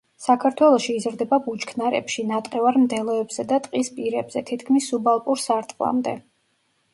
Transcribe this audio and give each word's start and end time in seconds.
საქართველოში 0.25 0.93
იზრდება 0.99 1.37
ბუჩქნარებში, 1.47 2.25
ნატყევარ 2.29 2.79
მდელოებსა 2.85 3.45
და 3.53 3.61
ტყის 3.67 3.93
პირებზე 3.99 4.45
თითქმის 4.49 4.89
სუბალპურ 4.95 5.43
სარტყლამდე. 5.45 6.17